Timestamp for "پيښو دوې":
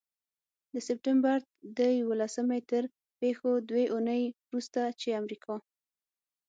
3.19-3.85